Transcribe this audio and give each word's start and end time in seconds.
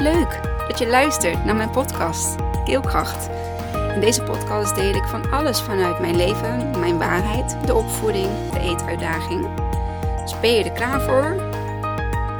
Leuk 0.00 0.40
dat 0.68 0.78
je 0.78 0.86
luistert 0.86 1.44
naar 1.44 1.56
mijn 1.56 1.70
podcast 1.70 2.36
Keelkracht. 2.64 3.28
In 3.94 4.00
deze 4.00 4.22
podcast 4.22 4.74
deel 4.74 4.94
ik 4.94 5.04
van 5.04 5.30
alles 5.30 5.60
vanuit 5.60 6.00
mijn 6.00 6.16
leven, 6.16 6.78
mijn 6.78 6.98
waarheid, 6.98 7.56
de 7.66 7.74
opvoeding, 7.74 8.28
de 8.52 8.60
eetuitdaging. 8.60 9.48
Dus 10.22 10.40
ben 10.40 10.52
je 10.52 10.64
er 10.64 10.72
klaar 10.72 11.00
voor? 11.00 11.50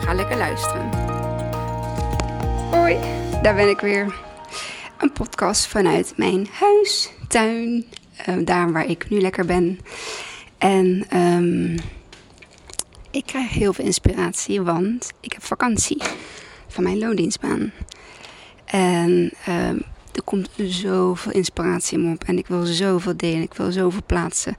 Ga 0.00 0.14
lekker 0.14 0.36
luisteren. 0.36 0.88
Hoi, 2.70 2.98
daar 3.42 3.54
ben 3.54 3.68
ik 3.68 3.80
weer. 3.80 4.14
Een 4.98 5.12
podcast 5.12 5.66
vanuit 5.66 6.12
mijn 6.16 6.48
huis, 6.52 7.10
tuin, 7.28 7.84
uh, 8.28 8.34
daar 8.44 8.72
waar 8.72 8.86
ik 8.86 9.10
nu 9.10 9.20
lekker 9.20 9.46
ben. 9.46 9.78
En 10.58 11.16
um, 11.16 11.76
ik 13.10 13.26
krijg 13.26 13.50
heel 13.50 13.72
veel 13.72 13.84
inspiratie, 13.84 14.62
want 14.62 15.12
ik 15.20 15.32
heb 15.32 15.44
vakantie 15.44 16.02
van 16.72 16.84
mijn 16.84 16.98
loondienstbaan. 16.98 17.72
En 18.64 19.32
uh, 19.48 19.68
er 20.12 20.22
komt 20.24 20.48
zoveel 20.56 21.32
inspiratie 21.32 21.98
in 21.98 22.04
me 22.04 22.14
op. 22.14 22.24
En 22.24 22.38
ik 22.38 22.46
wil 22.46 22.64
zoveel 22.64 23.16
delen. 23.16 23.42
Ik 23.42 23.54
wil 23.54 23.72
zoveel 23.72 24.02
plaatsen. 24.06 24.56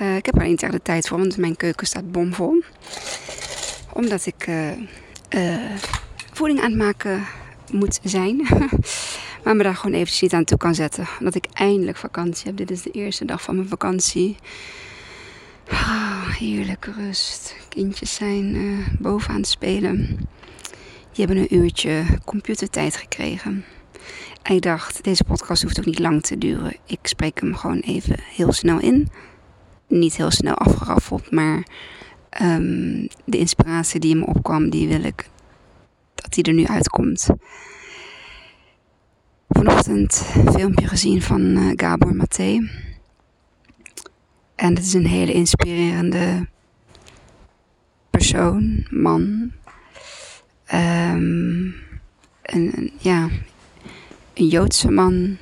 Uh, 0.00 0.16
ik 0.16 0.26
heb 0.26 0.38
er 0.38 0.46
niet 0.46 0.62
echt 0.62 0.72
de 0.72 0.82
tijd 0.82 1.08
voor, 1.08 1.18
want 1.18 1.36
mijn 1.36 1.56
keuken 1.56 1.86
staat 1.86 2.12
bomvol. 2.12 2.62
Omdat 3.92 4.26
ik 4.26 4.46
uh, 4.48 4.70
voeding 6.32 6.60
aan 6.60 6.70
het 6.70 6.78
maken 6.78 7.26
moet 7.72 8.00
zijn. 8.02 8.36
maar 9.44 9.56
me 9.56 9.62
daar 9.62 9.76
gewoon 9.76 9.94
eventjes 9.94 10.20
niet 10.20 10.32
aan 10.32 10.44
toe 10.44 10.58
kan 10.58 10.74
zetten. 10.74 11.08
Omdat 11.18 11.34
ik 11.34 11.46
eindelijk 11.52 11.96
vakantie 11.96 12.46
heb. 12.46 12.56
Dit 12.56 12.70
is 12.70 12.82
de 12.82 12.90
eerste 12.90 13.24
dag 13.24 13.42
van 13.42 13.56
mijn 13.56 13.68
vakantie. 13.68 14.36
Oh, 15.70 16.28
heerlijke 16.28 16.92
rust. 16.92 17.54
Kindjes 17.68 18.14
zijn 18.14 18.54
uh, 18.54 18.86
boven 18.98 19.30
aan 19.30 19.36
het 19.36 19.48
spelen. 19.48 20.18
Die 21.12 21.26
hebben 21.26 21.36
een 21.36 21.54
uurtje 21.56 22.04
computertijd 22.24 22.96
gekregen. 22.96 23.64
En 24.42 24.54
ik 24.54 24.62
dacht, 24.62 25.04
deze 25.04 25.24
podcast 25.24 25.62
hoeft 25.62 25.78
ook 25.78 25.84
niet 25.84 25.98
lang 25.98 26.22
te 26.22 26.38
duren. 26.38 26.76
Ik 26.86 26.98
spreek 27.02 27.40
hem 27.40 27.54
gewoon 27.54 27.80
even 27.80 28.16
heel 28.20 28.52
snel 28.52 28.80
in. 28.80 29.08
Niet 29.88 30.16
heel 30.16 30.30
snel 30.30 30.54
afgeraffeld, 30.54 31.30
maar 31.30 31.66
um, 32.42 33.08
de 33.24 33.38
inspiratie 33.38 34.00
die 34.00 34.10
in 34.10 34.18
me 34.18 34.26
opkwam, 34.26 34.70
die 34.70 34.88
wil 34.88 35.04
ik 35.04 35.28
dat 36.14 36.32
die 36.32 36.44
er 36.44 36.52
nu 36.52 36.66
uitkomt. 36.66 37.28
Vanochtend 39.48 40.24
een 40.34 40.52
filmpje 40.52 40.88
gezien 40.88 41.22
van 41.22 41.40
uh, 41.40 41.72
Gabor 41.76 42.14
Maté. 42.14 42.68
En 44.54 44.74
het 44.74 44.84
is 44.84 44.92
een 44.92 45.06
hele 45.06 45.32
inspirerende 45.32 46.48
persoon, 48.10 48.86
man. 48.90 49.52
Um, 50.74 51.74
een, 52.42 52.92
ja, 52.98 53.28
een 54.34 54.48
Joodse 54.48 54.90
man 54.90 55.36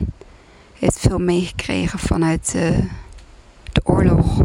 heeft 0.78 0.98
veel 0.98 1.18
meegekregen 1.18 1.98
vanuit 1.98 2.52
de, 2.52 2.84
de 3.72 3.80
oorlog. 3.84 4.42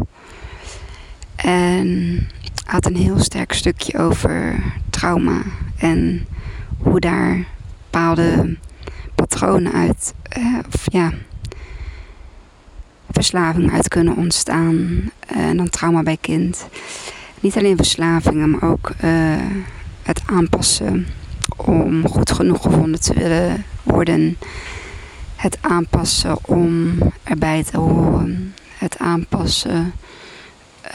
En 1.36 2.20
had 2.66 2.86
een 2.86 2.96
heel 2.96 3.20
sterk 3.20 3.54
stukje 3.54 3.98
over 3.98 4.64
trauma 4.90 5.42
en 5.78 6.28
hoe 6.78 7.00
daar 7.00 7.46
bepaalde 7.84 8.58
patronen 9.16 9.74
uit, 9.74 10.14
uh, 10.38 10.60
of 10.74 10.92
ja, 10.92 11.12
verslaving 13.12 13.72
uit 13.72 13.88
kunnen 13.88 14.16
ontstaan. 14.16 15.10
En 15.28 15.58
dan 15.58 15.70
trauma 15.70 16.04
bij 16.04 16.18
kind. 16.22 16.68
Niet 17.40 17.58
alleen 17.58 17.78
verslavingen, 17.78 18.50
maar 18.50 18.64
ook 18.64 18.92
uh, 19.04 19.36
het 20.04 20.22
aanpassen 20.26 21.08
om 21.56 22.08
goed 22.08 22.32
genoeg 22.32 22.62
gevonden 22.62 23.02
te 23.02 23.14
willen 23.14 23.66
worden. 23.84 24.38
Het 25.36 25.58
aanpassen 25.62 26.38
om 26.46 26.98
erbij 27.24 27.64
te 27.64 27.78
horen. 27.78 28.56
Het 28.78 28.98
aanpassen. 28.98 29.94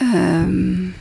Um, 0.01 0.95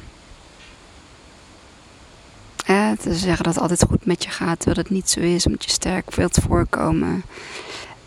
eh, 2.69 2.91
te 2.91 3.15
zeggen 3.15 3.45
dat 3.45 3.55
het 3.55 3.63
altijd 3.63 3.85
goed 3.89 4.07
met 4.07 4.25
je 4.25 4.31
gaat, 4.31 4.61
terwijl 4.61 4.83
het 4.83 4.91
niet 4.91 5.11
zo 5.11 5.21
is, 5.21 5.47
omdat 5.47 5.65
je 5.65 5.71
sterk 5.71 6.15
wilt 6.15 6.39
voorkomen. 6.49 7.23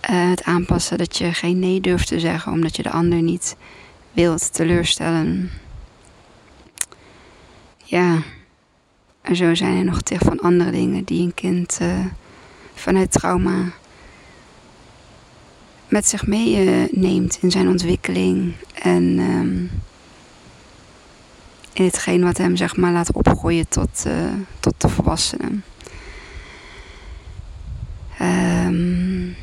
Uh, 0.09 0.30
het 0.30 0.44
aanpassen 0.44 0.98
dat 0.98 1.18
je 1.18 1.34
geen 1.34 1.59
nee 1.59 1.81
durft 1.81 2.08
te 2.08 2.20
zeggen, 2.20 2.52
omdat 2.52 2.75
je 2.75 2.84
de 2.84 2.92
ander 2.92 3.22
niet 3.22 3.56
wilt 4.12 4.54
teleurstellen. 4.54 5.52
Ja, 7.84 8.18
en 9.22 9.36
zo 9.36 9.56
zijn 9.56 9.78
er 9.78 9.84
nog 9.84 10.02
tig 10.02 10.20
van 10.20 10.40
andere 10.40 10.72
dingen 10.72 11.04
die 11.04 11.22
een 11.22 11.34
kind 11.34 11.78
uh, 11.82 12.06
vanuit 12.74 13.12
trauma 13.12 13.72
met 15.88 16.08
zich 16.08 16.28
meeneemt 16.28 17.38
in 17.42 17.52
zijn 17.52 17.68
ontwikkeling. 17.68 18.54
En 18.74 19.20
um, 19.20 19.72
in 21.74 21.86
hetgeen 21.86 22.24
wat 22.24 22.38
hem 22.38 22.56
zeg 22.56 22.76
maar 22.76 22.92
laat 22.92 23.14
opgroeien 23.14 23.68
tot, 23.68 24.04
uh, 24.08 24.14
tot 24.60 24.74
de 24.78 24.90
volwassenen. 24.90 25.64
Um, 28.22 29.36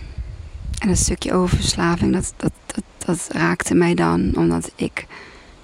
en 0.78 0.88
dat 0.88 0.97
stukje 0.97 1.33
over 1.33 1.56
verslaving, 1.56 2.12
dat, 2.12 2.34
dat, 2.37 2.53
dat, 2.67 2.84
dat 2.99 3.28
raakte 3.33 3.75
mij 3.75 3.94
dan 3.94 4.37
omdat 4.37 4.72
ik 4.75 5.06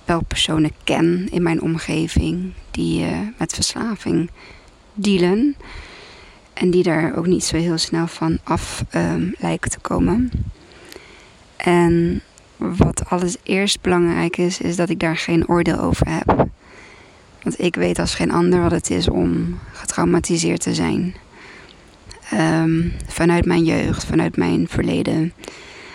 wel 0.04 0.22
personen 0.22 0.70
ken 0.84 1.28
in 1.30 1.42
mijn 1.42 1.62
omgeving 1.62 2.52
die 2.70 3.04
uh, 3.04 3.18
met 3.38 3.54
verslaving 3.54 4.30
dealen. 4.94 5.56
En 6.52 6.70
die 6.70 6.82
daar 6.82 7.16
ook 7.16 7.26
niet 7.26 7.44
zo 7.44 7.56
heel 7.56 7.78
snel 7.78 8.06
van 8.06 8.38
af 8.42 8.84
um, 8.94 9.34
lijken 9.38 9.70
te 9.70 9.78
komen. 9.78 10.30
En 11.56 12.22
wat 12.56 13.08
alles 13.08 13.36
eerst 13.42 13.80
belangrijk 13.80 14.36
is, 14.36 14.60
is 14.60 14.76
dat 14.76 14.88
ik 14.88 15.00
daar 15.00 15.16
geen 15.16 15.48
oordeel 15.48 15.78
over 15.78 16.06
heb. 16.08 16.48
Want 17.42 17.60
ik 17.60 17.74
weet 17.74 17.98
als 17.98 18.14
geen 18.14 18.30
ander 18.30 18.62
wat 18.62 18.70
het 18.70 18.90
is 18.90 19.08
om 19.08 19.58
getraumatiseerd 19.72 20.60
te 20.60 20.74
zijn. 20.74 21.14
Um, 22.34 22.92
vanuit 23.06 23.44
mijn 23.44 23.64
jeugd, 23.64 24.04
vanuit 24.04 24.36
mijn 24.36 24.68
verleden, 24.68 25.32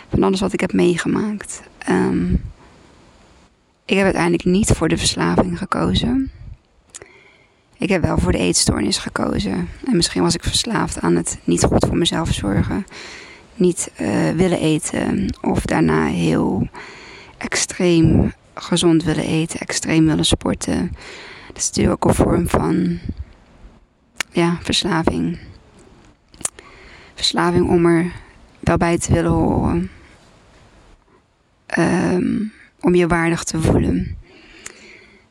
van 0.09 0.23
alles 0.23 0.39
wat 0.39 0.53
ik 0.53 0.59
heb 0.59 0.73
meegemaakt. 0.73 1.61
Um, 1.89 2.41
ik 3.89 3.95
heb 3.95 4.03
uiteindelijk 4.03 4.45
niet 4.45 4.71
voor 4.71 4.87
de 4.87 4.97
verslaving 4.97 5.57
gekozen. 5.57 6.31
Ik 7.77 7.89
heb 7.89 8.01
wel 8.01 8.17
voor 8.17 8.31
de 8.31 8.37
eetstoornis 8.37 8.97
gekozen. 8.97 9.69
En 9.85 9.95
misschien 9.95 10.21
was 10.21 10.33
ik 10.33 10.43
verslaafd 10.43 11.01
aan 11.01 11.15
het 11.15 11.39
niet 11.43 11.63
goed 11.63 11.85
voor 11.85 11.97
mezelf 11.97 12.33
zorgen. 12.33 12.85
Niet 13.55 13.91
uh, 14.01 14.29
willen 14.29 14.59
eten. 14.59 15.35
Of 15.41 15.65
daarna 15.65 16.05
heel 16.05 16.67
extreem 17.37 18.33
gezond 18.53 19.03
willen 19.03 19.25
eten. 19.25 19.59
Extreem 19.59 20.05
willen 20.05 20.25
sporten. 20.25 20.91
Dat 21.47 21.57
is 21.57 21.67
natuurlijk 21.67 22.05
ook 22.05 22.09
een 22.09 22.25
vorm 22.25 22.47
van 22.47 22.99
ja, 24.31 24.57
verslaving. 24.61 25.39
Verslaving 27.15 27.69
om 27.69 27.85
er 27.85 28.11
wel 28.59 28.77
bij 28.77 28.97
te 28.97 29.13
willen 29.13 29.31
horen. 29.31 29.91
Um, 31.77 32.57
om 32.81 32.95
je 32.95 33.07
waardig 33.07 33.43
te 33.43 33.61
voelen. 33.61 34.17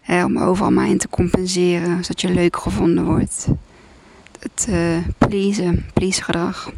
om 0.06 0.38
overal 0.38 0.70
maar 0.70 0.88
in 0.88 0.98
te 0.98 1.08
compenseren, 1.08 2.04
zodat 2.04 2.20
je 2.20 2.30
leuk 2.30 2.56
gevonden 2.56 3.04
wordt. 3.04 3.48
Het 4.40 4.66
uh, 4.70 4.96
pleasen, 5.18 5.86
please 5.92 6.22
gedrag. 6.22 6.72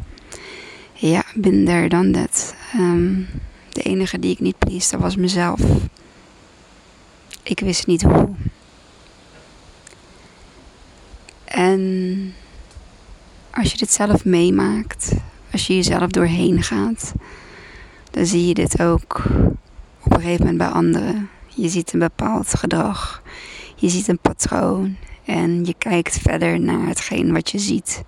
Ja, 0.93 1.23
there 1.41 1.89
dan 1.89 2.11
dat. 2.11 2.55
De 3.69 3.81
enige 3.81 4.19
die 4.19 4.31
ik 4.31 4.39
niet 4.39 4.57
pleeste 4.57 4.97
was 4.97 5.15
mezelf. 5.15 5.61
Ik 7.43 7.59
wist 7.59 7.87
niet 7.87 8.01
hoe. 8.01 8.29
En 11.45 12.33
als 13.51 13.71
je 13.71 13.77
dit 13.77 13.91
zelf 13.91 14.25
meemaakt, 14.25 15.11
als 15.51 15.67
je 15.67 15.75
jezelf 15.75 16.09
doorheen 16.09 16.63
gaat, 16.63 17.13
dan 18.11 18.25
zie 18.25 18.47
je 18.47 18.53
dit 18.53 18.81
ook 18.81 19.21
op 20.03 20.11
een 20.11 20.21
gegeven 20.21 20.39
moment 20.39 20.57
bij 20.57 20.67
anderen. 20.67 21.29
Je 21.47 21.69
ziet 21.69 21.93
een 21.93 21.99
bepaald 21.99 22.55
gedrag, 22.55 23.21
je 23.75 23.89
ziet 23.89 24.07
een 24.07 24.19
patroon 24.19 24.97
en 25.25 25.65
je 25.65 25.75
kijkt 25.77 26.19
verder 26.19 26.59
naar 26.59 26.87
hetgeen 26.87 27.33
wat 27.33 27.51
je 27.51 27.59
ziet. 27.59 28.03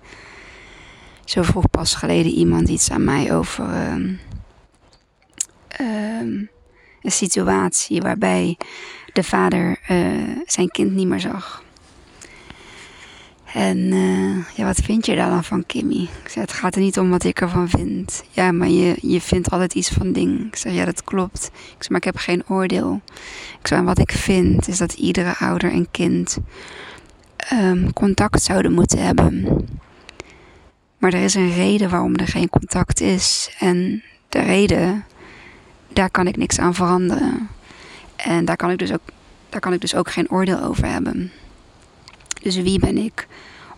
Zo 1.24 1.42
vroeg 1.42 1.70
pas 1.70 1.94
geleden 1.94 2.32
iemand 2.32 2.68
iets 2.68 2.90
aan 2.90 3.04
mij 3.04 3.34
over 3.34 3.64
um, 3.64 4.20
um, 5.80 6.50
een 7.02 7.12
situatie 7.12 8.00
waarbij 8.00 8.56
de 9.12 9.22
vader 9.22 9.78
uh, 9.90 10.38
zijn 10.46 10.68
kind 10.68 10.92
niet 10.92 11.08
meer 11.08 11.20
zag. 11.20 11.63
En 13.54 13.78
uh, 13.78 14.44
ja, 14.54 14.64
wat 14.64 14.76
vind 14.76 15.06
je 15.06 15.14
daar 15.14 15.30
dan 15.30 15.44
van, 15.44 15.66
Kimmy? 15.66 16.02
Ik 16.22 16.28
zei, 16.28 16.44
het 16.44 16.54
gaat 16.54 16.74
er 16.74 16.80
niet 16.80 16.98
om 16.98 17.10
wat 17.10 17.24
ik 17.24 17.40
ervan 17.40 17.68
vind. 17.68 18.24
Ja, 18.30 18.52
maar 18.52 18.68
je, 18.68 18.96
je 19.00 19.20
vindt 19.20 19.50
altijd 19.50 19.74
iets 19.74 19.88
van 19.88 20.12
dingen. 20.12 20.46
Ik 20.46 20.56
zei, 20.56 20.74
ja, 20.74 20.84
dat 20.84 21.04
klopt. 21.04 21.44
Ik 21.54 21.76
zei, 21.82 21.88
maar 21.88 21.98
ik 21.98 22.04
heb 22.04 22.16
geen 22.16 22.42
oordeel. 22.48 23.00
Ik 23.60 23.66
zei, 23.66 23.82
wat 23.82 23.98
ik 23.98 24.12
vind 24.12 24.68
is 24.68 24.78
dat 24.78 24.92
iedere 24.92 25.36
ouder 25.38 25.72
en 25.72 25.90
kind 25.90 26.38
um, 27.52 27.92
contact 27.92 28.42
zouden 28.42 28.72
moeten 28.72 29.04
hebben. 29.04 29.66
Maar 30.98 31.12
er 31.12 31.24
is 31.24 31.34
een 31.34 31.52
reden 31.52 31.90
waarom 31.90 32.16
er 32.16 32.28
geen 32.28 32.48
contact 32.48 33.00
is. 33.00 33.54
En 33.58 34.02
de 34.28 34.40
reden, 34.40 35.04
daar 35.92 36.10
kan 36.10 36.26
ik 36.26 36.36
niks 36.36 36.58
aan 36.58 36.74
veranderen. 36.74 37.48
En 38.16 38.44
daar 38.44 38.56
kan 38.56 38.70
ik 38.70 38.78
dus 38.78 38.92
ook, 38.92 39.02
daar 39.48 39.60
kan 39.60 39.72
ik 39.72 39.80
dus 39.80 39.94
ook 39.94 40.10
geen 40.10 40.30
oordeel 40.30 40.60
over 40.62 40.86
hebben. 40.86 41.32
Dus 42.44 42.56
wie 42.56 42.78
ben 42.78 42.96
ik 42.96 43.26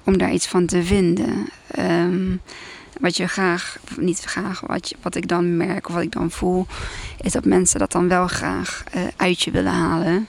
om 0.04 0.18
daar 0.18 0.32
iets 0.32 0.46
van 0.46 0.66
te 0.66 0.82
vinden? 0.82 1.48
Um, 1.78 2.40
wat 3.00 3.16
je 3.16 3.26
graag, 3.26 3.78
niet 3.96 4.20
graag, 4.20 4.60
wat, 4.60 4.88
je, 4.88 4.96
wat 5.02 5.14
ik 5.14 5.28
dan 5.28 5.56
merk 5.56 5.88
of 5.88 5.94
wat 5.94 6.02
ik 6.02 6.12
dan 6.12 6.30
voel, 6.30 6.66
is 7.20 7.32
dat 7.32 7.44
mensen 7.44 7.78
dat 7.78 7.92
dan 7.92 8.08
wel 8.08 8.26
graag 8.26 8.84
uh, 8.96 9.02
uit 9.16 9.42
je 9.42 9.50
willen 9.50 9.72
halen. 9.72 10.26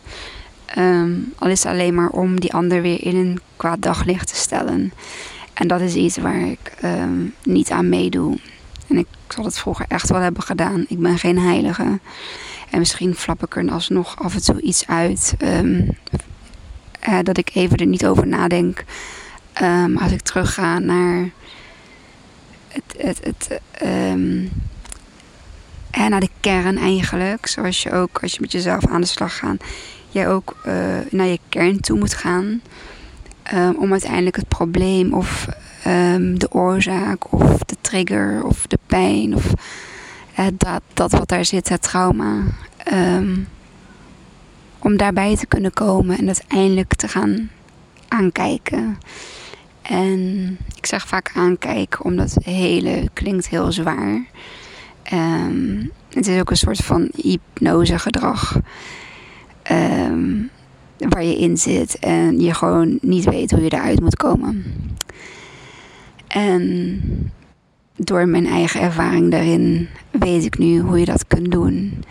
Um, 0.77 1.33
al 1.37 1.49
is 1.49 1.63
het 1.63 1.71
alleen 1.71 1.95
maar 1.95 2.09
om 2.09 2.39
die 2.39 2.53
ander 2.53 2.81
weer 2.81 3.03
in 3.03 3.15
een 3.15 3.39
kwaad 3.55 3.81
daglicht 3.81 4.27
te 4.27 4.35
stellen. 4.35 4.93
En 5.53 5.67
dat 5.67 5.81
is 5.81 5.93
iets 5.93 6.17
waar 6.17 6.47
ik 6.47 6.73
um, 6.83 7.33
niet 7.43 7.71
aan 7.71 7.89
meedoe. 7.89 8.37
En 8.87 8.97
ik 8.97 9.07
zal 9.27 9.43
het 9.43 9.59
vroeger 9.59 9.85
echt 9.87 10.09
wel 10.09 10.21
hebben 10.21 10.43
gedaan. 10.43 10.85
Ik 10.87 10.99
ben 10.99 11.17
geen 11.17 11.39
heilige. 11.39 11.99
En 12.69 12.79
misschien 12.79 13.15
flap 13.15 13.43
ik 13.43 13.55
er 13.55 13.71
alsnog 13.71 14.23
af 14.23 14.33
en 14.33 14.43
toe 14.43 14.61
iets 14.61 14.87
uit. 14.87 15.35
Uh, 17.07 17.19
dat 17.23 17.37
ik 17.37 17.49
even 17.53 17.77
er 17.77 17.85
niet 17.85 18.05
over 18.05 18.27
nadenk. 18.27 18.83
Um, 19.61 19.97
als 19.97 20.11
ik 20.11 20.21
terugga 20.21 20.79
naar 20.79 21.29
het, 22.67 22.95
het, 22.97 23.19
het 23.23 23.59
um, 23.83 24.49
naar 26.09 26.19
de 26.19 26.29
kern 26.39 26.77
eigenlijk. 26.77 27.47
Zoals 27.47 27.83
je 27.83 27.91
ook, 27.91 28.19
als 28.21 28.33
je 28.33 28.41
met 28.41 28.51
jezelf 28.51 28.87
aan 28.87 29.01
de 29.01 29.07
slag 29.07 29.37
gaat, 29.37 29.63
jij 30.09 30.29
ook 30.29 30.55
uh, 30.67 30.73
naar 31.09 31.25
je 31.25 31.39
kern 31.49 31.79
toe 31.79 31.97
moet 31.97 32.13
gaan. 32.13 32.61
Um, 33.53 33.75
om 33.75 33.91
uiteindelijk 33.91 34.35
het 34.35 34.47
probleem 34.47 35.13
of 35.13 35.47
de 36.33 36.47
oorzaak 36.49 37.33
of 37.33 37.63
de 37.63 37.75
trigger 37.81 38.43
of 38.43 38.67
de 38.67 38.79
pijn 38.85 39.35
of 39.35 39.53
uh, 40.39 40.45
dat, 40.53 40.81
dat 40.93 41.11
wat 41.11 41.27
daar 41.27 41.45
zit, 41.45 41.69
het 41.69 41.81
trauma. 41.81 42.43
Um, 42.93 43.47
om 44.87 44.97
daarbij 44.97 45.35
te 45.35 45.45
kunnen 45.45 45.73
komen 45.73 46.17
en 46.17 46.25
uiteindelijk 46.25 46.95
te 46.95 47.07
gaan 47.07 47.49
aankijken. 48.07 48.97
En 49.81 50.57
ik 50.75 50.85
zeg 50.85 51.07
vaak 51.07 51.31
aankijken, 51.35 52.05
omdat 52.05 52.37
hele 52.43 53.09
klinkt 53.13 53.49
heel 53.49 53.71
zwaar. 53.71 54.25
Um, 55.13 55.91
het 56.09 56.27
is 56.27 56.39
ook 56.39 56.49
een 56.49 56.57
soort 56.57 56.77
van 56.77 57.09
hypnosegedrag. 57.15 58.59
Um, 59.71 60.49
waar 60.97 61.23
je 61.23 61.37
in 61.37 61.57
zit 61.57 61.99
en 61.99 62.39
je 62.39 62.53
gewoon 62.53 62.97
niet 63.01 63.23
weet 63.23 63.51
hoe 63.51 63.63
je 63.63 63.73
eruit 63.73 63.99
moet 63.99 64.15
komen. 64.15 64.63
En 66.27 67.01
door 67.95 68.27
mijn 68.27 68.45
eigen 68.45 68.81
ervaring 68.81 69.31
daarin 69.31 69.89
weet 70.11 70.45
ik 70.45 70.57
nu 70.57 70.79
hoe 70.79 70.99
je 70.99 71.05
dat 71.05 71.27
kunt 71.27 71.51
doen. 71.51 72.03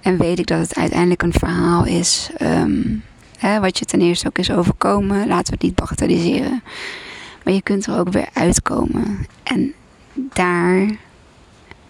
En 0.00 0.18
weet 0.18 0.38
ik 0.38 0.46
dat 0.46 0.60
het 0.60 0.74
uiteindelijk 0.74 1.22
een 1.22 1.32
verhaal 1.32 1.84
is. 1.84 2.30
Um, 2.42 3.02
hè, 3.38 3.60
wat 3.60 3.78
je 3.78 3.84
ten 3.84 4.00
eerste 4.00 4.26
ook 4.26 4.38
is 4.38 4.50
overkomen. 4.50 5.26
Laten 5.26 5.46
we 5.46 5.52
het 5.52 5.62
niet 5.62 5.74
bagatelliseren. 5.74 6.62
Maar 7.44 7.54
je 7.54 7.62
kunt 7.62 7.86
er 7.86 7.98
ook 7.98 8.12
weer 8.12 8.28
uitkomen. 8.32 9.26
En 9.42 9.72
daar 10.14 10.96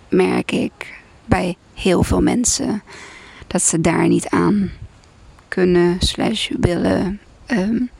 merk 0.09 0.53
ik 0.53 1.01
bij 1.25 1.57
heel 1.75 2.03
veel 2.03 2.23
mensen 2.23 2.83
dat 3.47 3.63
ze 3.63 3.81
daar 3.81 4.09
niet 4.09 4.29
aan 4.29 4.71
kunnen 5.49 5.97
slash 5.99 6.51
willen. 6.61 7.21
Um, 7.47 7.91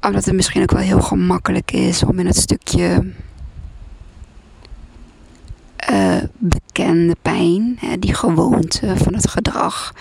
omdat 0.00 0.24
het 0.24 0.34
misschien 0.34 0.62
ook 0.62 0.70
wel 0.70 0.80
heel 0.80 1.00
gemakkelijk 1.00 1.70
is 1.72 2.02
om 2.02 2.18
in 2.18 2.26
het 2.26 2.36
stukje 2.36 3.12
uh, 5.90 6.16
bekende 6.38 7.16
pijn, 7.22 7.78
die 7.98 8.14
gewoonte 8.14 8.96
van 8.96 9.14
het 9.14 9.28
gedrag, 9.28 9.94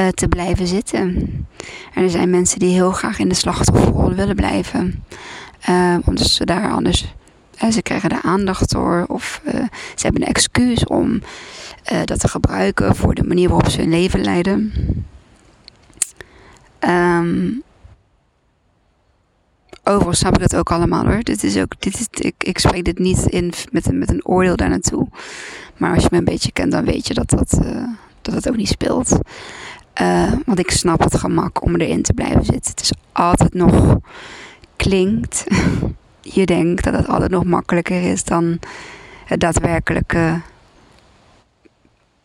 uh, 0.00 0.08
te 0.08 0.28
blijven 0.28 0.66
zitten. 0.66 1.00
En 1.94 2.02
er 2.02 2.10
zijn 2.10 2.30
mensen 2.30 2.58
die 2.58 2.72
heel 2.72 2.92
graag 2.92 3.18
in 3.18 3.28
de 3.28 3.34
slachtofferrol 3.34 4.14
willen 4.14 4.36
blijven, 4.36 5.04
uh, 5.68 5.96
omdat 6.04 6.26
ze 6.26 6.44
daar 6.44 6.70
anders. 6.70 7.14
ze 7.70 7.82
krijgen 7.82 8.08
de 8.08 8.22
aandacht 8.22 8.70
door, 8.70 9.04
of 9.08 9.40
ze 9.94 10.02
hebben 10.02 10.22
een 10.22 10.28
excuus 10.28 10.86
om 10.86 11.22
dat 12.04 12.20
te 12.20 12.28
gebruiken 12.28 12.96
voor 12.96 13.14
de 13.14 13.24
manier 13.24 13.48
waarop 13.48 13.70
ze 13.70 13.80
hun 13.80 13.90
leven 13.90 14.20
leiden. 14.20 14.72
Um, 16.80 17.62
Overigens 19.90 20.18
snap 20.18 20.34
ik 20.34 20.40
dat 20.40 20.56
ook 20.56 20.70
allemaal 20.70 21.06
hoor. 21.06 21.22
Dit 21.22 21.44
is 21.44 21.56
ook, 21.56 21.72
dit 21.78 21.94
is, 21.94 22.06
ik, 22.10 22.34
ik 22.38 22.58
spreek 22.58 22.84
dit 22.84 22.98
niet 22.98 23.26
in, 23.26 23.52
met, 23.72 23.86
een, 23.86 23.98
met 23.98 24.10
een 24.10 24.26
oordeel 24.26 24.56
daar 24.56 24.68
naartoe. 24.68 25.08
Maar 25.76 25.94
als 25.94 26.02
je 26.02 26.08
me 26.12 26.18
een 26.18 26.24
beetje 26.24 26.52
kent, 26.52 26.72
dan 26.72 26.84
weet 26.84 27.06
je 27.06 27.14
dat 27.14 27.30
dat, 27.30 27.60
uh, 27.64 27.84
dat, 28.22 28.34
dat 28.34 28.48
ook 28.48 28.56
niet 28.56 28.68
speelt. 28.68 29.18
Uh, 30.02 30.32
want 30.46 30.58
ik 30.58 30.70
snap 30.70 31.00
het 31.00 31.16
gemak 31.16 31.62
om 31.62 31.76
erin 31.76 32.02
te 32.02 32.12
blijven 32.12 32.44
zitten. 32.44 32.70
Het 32.70 32.80
is 32.80 32.92
altijd 33.12 33.54
nog 33.54 33.96
klinkt. 34.76 35.44
je 36.38 36.46
denkt 36.46 36.84
dat 36.84 36.94
het 36.94 37.08
altijd 37.08 37.30
nog 37.30 37.44
makkelijker 37.44 38.02
is 38.02 38.24
dan 38.24 38.58
het 39.24 39.40
daadwerkelijke 39.40 40.40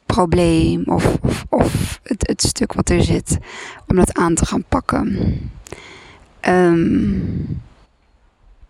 probleem 0.06 0.84
of, 0.86 1.18
of, 1.22 1.46
of 1.50 2.00
het, 2.04 2.28
het 2.28 2.42
stuk 2.42 2.74
wat 2.74 2.90
er 2.90 3.04
zit 3.04 3.38
om 3.88 3.96
dat 3.96 4.18
aan 4.18 4.36
te 4.36 4.46
gaan 4.46 4.64
pakken. 4.70 5.40
Um, 6.48 7.62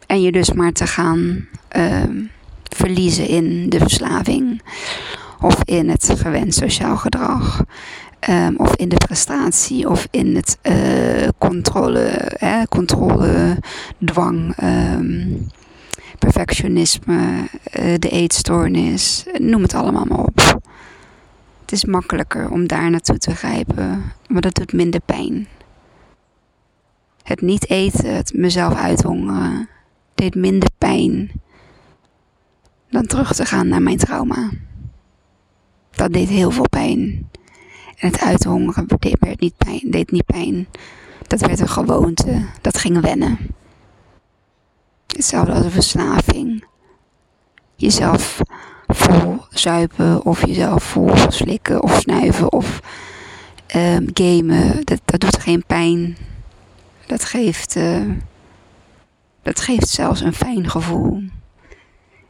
en 0.08 0.22
je 0.22 0.32
dus 0.32 0.52
maar 0.52 0.72
te 0.72 0.88
gaan 0.88 1.48
um, 1.78 2.32
verliezen 2.64 3.28
in 3.28 3.70
de 3.70 3.80
verslaving. 3.80 4.62
Of 5.42 5.64
in 5.64 5.90
het 5.90 6.14
gewend 6.18 6.54
sociaal 6.54 6.98
gedrag. 6.98 7.64
Um, 8.30 8.56
of 8.58 8.76
in 8.76 8.90
de 8.90 8.96
prestatie. 8.96 9.90
Of 9.90 10.08
in 10.12 10.36
het 10.36 10.58
uh, 10.64 11.28
controle, 11.38 12.04
eh, 12.40 12.62
controle, 12.70 13.58
dwang, 14.06 14.56
perfectionisme, 16.20 17.20
uh, 17.80 17.94
de 18.00 18.10
eetstoornis. 18.10 19.26
Noem 19.38 19.62
het 19.62 19.74
allemaal 19.74 20.06
maar 20.06 20.20
op. 20.20 20.60
Het 21.62 21.72
is 21.72 21.86
makkelijker 21.86 22.50
om 22.50 22.68
daar 22.68 22.90
naartoe 22.90 23.18
te 23.18 23.36
grijpen. 23.36 24.04
Maar 24.28 24.42
dat 24.42 24.56
doet 24.56 24.74
minder 24.74 25.02
pijn. 25.06 25.48
Het 27.26 27.42
niet 27.42 27.70
eten, 27.70 28.16
het 28.16 28.34
mezelf 28.34 28.74
uithongeren, 28.74 29.70
deed 30.16 30.36
minder 30.36 30.70
pijn 30.78 31.32
dan 32.90 33.06
terug 33.06 33.34
te 33.34 33.46
gaan 33.46 33.68
naar 33.68 33.82
mijn 33.82 33.98
trauma. 33.98 34.50
Dat 35.92 36.14
deed 36.14 36.30
heel 36.30 36.52
veel 36.52 36.70
pijn. 36.70 37.30
En 37.98 38.12
het 38.12 38.20
uithongeren 38.20 38.88
deed, 39.00 39.40
niet 39.40 39.58
pijn, 39.58 39.82
deed 39.84 40.12
niet 40.12 40.26
pijn. 40.26 40.68
Dat 41.28 41.40
werd 41.40 41.60
een 41.60 41.70
gewoonte. 41.70 42.46
Dat 42.62 42.78
ging 42.78 43.02
wennen. 43.02 43.38
Hetzelfde 45.08 45.54
als 45.54 45.66
een 45.66 45.72
verslaving. 45.72 46.66
Jezelf 47.76 48.42
vol 48.88 49.38
zuipen 49.50 50.26
of 50.26 50.46
jezelf 50.46 50.84
vol 50.84 51.12
slikken 51.28 51.84
of 51.84 52.00
snuiven 52.00 52.52
of 52.52 52.80
um, 53.76 54.08
gamen. 54.14 54.86
Dat, 54.86 55.02
dat 55.06 55.20
doet 55.20 55.40
geen 55.40 55.64
pijn. 55.68 56.18
Dat 57.08 57.26
geeft, 57.26 57.76
uh, 57.76 58.12
dat 59.42 59.60
geeft 59.60 59.88
zelfs 59.88 60.22
een 60.22 60.34
fijn 60.34 60.70
gevoel. 60.70 61.24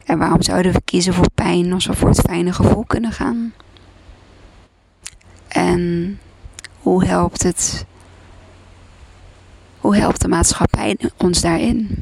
En 0.04 0.18
waarom 0.18 0.42
zouden 0.42 0.72
we 0.72 0.80
kiezen 0.84 1.14
voor 1.14 1.30
pijn 1.34 1.72
als 1.72 1.86
we 1.86 1.94
voor 1.94 2.08
het 2.08 2.20
fijne 2.20 2.52
gevoel 2.52 2.84
kunnen 2.84 3.12
gaan? 3.12 3.52
En 5.48 6.18
hoe 6.80 7.04
helpt 7.04 7.42
het? 7.42 7.86
Hoe 9.80 9.96
helpt 9.96 10.20
de 10.20 10.28
maatschappij 10.28 10.98
ons 11.16 11.40
daarin? 11.40 11.98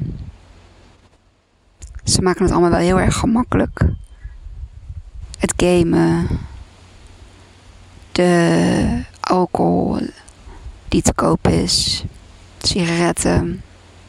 Ze 2.04 2.22
maken 2.22 2.42
het 2.42 2.52
allemaal 2.52 2.70
wel 2.70 2.78
heel 2.78 3.00
erg 3.00 3.16
gemakkelijk. 3.16 3.80
Het 5.38 5.54
gamen, 5.56 6.26
de 8.12 9.02
alcohol 9.20 9.98
die 10.88 11.02
te 11.02 11.14
koop 11.14 11.48
is, 11.48 12.04
sigaretten, 12.66 13.62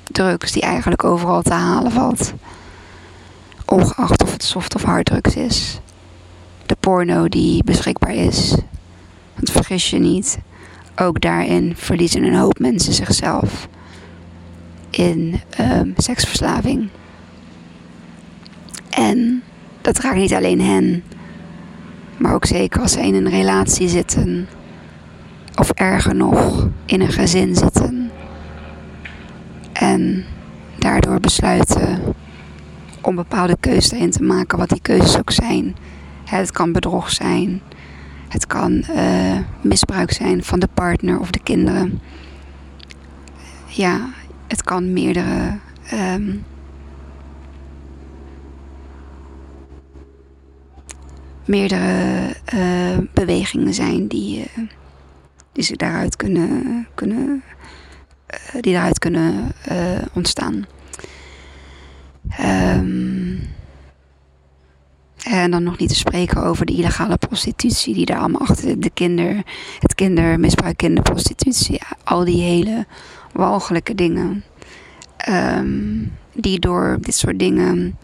drugs 0.03 0.51
die 0.51 0.61
eigenlijk 0.61 1.03
overal 1.03 1.41
te 1.41 1.53
halen 1.53 1.91
valt. 1.91 2.33
Ongeacht 3.65 4.23
of 4.23 4.31
het 4.31 4.43
soft 4.43 4.75
of 4.75 4.83
harddrugs 4.83 5.35
is. 5.35 5.79
De 6.65 6.75
porno 6.79 7.27
die 7.27 7.63
beschikbaar 7.63 8.13
is. 8.13 8.55
Want 9.33 9.51
vergis 9.51 9.89
je 9.89 9.99
niet, 9.99 10.37
ook 10.95 11.21
daarin 11.21 11.73
verliezen 11.75 12.23
een 12.23 12.35
hoop 12.35 12.59
mensen 12.59 12.93
zichzelf 12.93 13.67
in 14.89 15.39
um, 15.59 15.93
seksverslaving. 15.97 16.89
En 18.89 19.43
dat 19.81 19.99
raakt 19.99 20.15
niet 20.15 20.33
alleen 20.33 20.61
hen, 20.61 21.03
maar 22.17 22.33
ook 22.33 22.45
zeker 22.45 22.81
als 22.81 22.91
ze 22.91 23.01
in 23.01 23.13
een 23.13 23.29
relatie 23.29 23.89
zitten, 23.89 24.47
of 25.55 25.69
erger 25.69 26.15
nog, 26.15 26.67
in 26.85 27.01
een 27.01 27.11
gezin 27.11 27.55
zitten 27.55 27.84
en 29.79 30.25
daardoor 30.79 31.19
besluiten 31.19 31.99
om 33.01 33.15
bepaalde 33.15 33.57
keuzes 33.59 33.91
erin 33.91 34.11
te 34.11 34.23
maken, 34.23 34.57
wat 34.57 34.69
die 34.69 34.81
keuzes 34.81 35.17
ook 35.17 35.31
zijn. 35.31 35.75
Het 36.23 36.51
kan 36.51 36.71
bedrog 36.71 37.11
zijn, 37.11 37.61
het 38.27 38.47
kan 38.47 38.83
uh, 38.89 39.37
misbruik 39.61 40.11
zijn 40.11 40.43
van 40.43 40.59
de 40.59 40.69
partner 40.73 41.19
of 41.19 41.31
de 41.31 41.39
kinderen. 41.39 42.01
Ja, 43.65 44.09
het 44.47 44.63
kan 44.63 44.93
meerdere 44.93 45.57
um, 45.93 46.43
meerdere 51.45 52.35
uh, 52.53 52.97
bewegingen 53.13 53.73
zijn 53.73 54.07
die, 54.07 54.39
uh, 54.39 54.63
die 55.51 55.63
zich 55.63 55.75
daaruit 55.75 56.15
kunnen, 56.15 56.87
kunnen, 56.93 57.43
die 58.61 58.73
daaruit 58.73 58.99
kunnen 58.99 59.51
ontstaan. 60.13 60.65
Um, 62.41 63.53
en 65.23 65.51
dan 65.51 65.63
nog 65.63 65.77
niet 65.77 65.89
te 65.89 65.95
spreken 65.95 66.43
over 66.43 66.65
de 66.65 66.73
illegale 66.73 67.17
prostitutie 67.17 67.93
die 67.93 68.05
daar 68.05 68.19
allemaal 68.19 68.41
achter 68.41 68.79
de 68.79 68.89
kinder, 68.89 69.43
het 69.79 69.95
kindermisbruik, 69.95 70.77
kinderprostitutie, 70.77 71.81
al 72.03 72.25
die 72.25 72.41
hele 72.41 72.85
walgelijke 73.33 73.95
dingen. 73.95 74.43
Um, 75.29 76.13
die 76.33 76.59
door 76.59 76.97
dit 77.01 77.15
soort 77.15 77.39
dingen, 77.39 77.97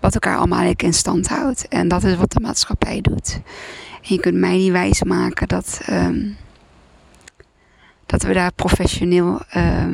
wat 0.00 0.14
elkaar 0.14 0.36
allemaal 0.36 0.58
eigenlijk 0.58 0.82
in 0.82 0.94
stand 0.94 1.28
houdt. 1.28 1.68
En 1.68 1.88
dat 1.88 2.04
is 2.04 2.16
wat 2.16 2.32
de 2.32 2.40
maatschappij 2.40 3.00
doet. 3.00 3.40
En 4.02 4.14
je 4.14 4.20
kunt 4.20 4.36
mij 4.36 4.56
niet 4.56 4.72
wijs 4.72 5.02
maken 5.02 5.48
dat, 5.48 5.80
um, 5.90 6.36
dat 8.12 8.22
we 8.22 8.32
daar 8.32 8.52
professioneel 8.52 9.40
uh, 9.56 9.86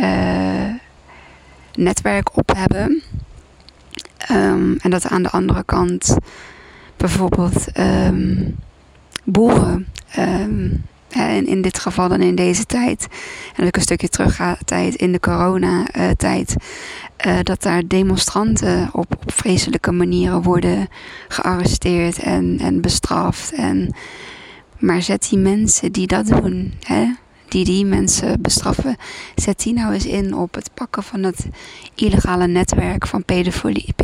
uh, 0.00 0.74
netwerk 1.74 2.36
op 2.36 2.52
hebben. 2.56 3.02
Um, 4.30 4.76
en 4.80 4.90
dat 4.90 5.06
aan 5.06 5.22
de 5.22 5.30
andere 5.30 5.62
kant 5.64 6.16
bijvoorbeeld 6.96 7.78
um, 7.78 8.56
boeren, 9.24 9.86
um, 10.18 10.84
in, 11.46 11.62
dit 11.62 11.78
geval 11.78 12.08
dan 12.08 12.20
in 12.20 12.34
deze 12.34 12.64
tijd, 12.64 13.06
en 13.46 13.56
dat 13.56 13.66
ik 13.66 13.76
een 13.76 13.82
stukje 13.82 14.08
terug 14.08 14.36
ga, 14.36 14.56
tijd 14.64 14.94
in 14.94 15.12
de 15.12 15.20
coronatijd, 15.20 16.56
uh, 17.26 17.38
dat 17.42 17.62
daar 17.62 17.82
demonstranten 17.86 18.88
op, 18.92 19.16
op 19.20 19.32
vreselijke 19.32 19.92
manieren 19.92 20.42
worden 20.42 20.88
gearresteerd 21.28 22.18
en, 22.18 22.58
en 22.60 22.80
bestraft. 22.80 23.52
En, 23.52 23.94
maar 24.78 25.02
zet 25.02 25.26
die 25.30 25.38
mensen 25.38 25.92
die 25.92 26.06
dat 26.06 26.26
doen, 26.26 26.74
hè, 26.82 27.06
die 27.48 27.64
die 27.64 27.84
mensen 27.84 28.42
bestraffen, 28.42 28.96
zet 29.34 29.62
die 29.62 29.72
nou 29.72 29.92
eens 29.92 30.06
in 30.06 30.34
op 30.34 30.54
het 30.54 30.70
pakken 30.74 31.02
van 31.02 31.22
het 31.22 31.46
illegale 31.94 32.46
netwerk 32.46 33.06
van 33.06 33.24
pedofilie, 33.24 33.94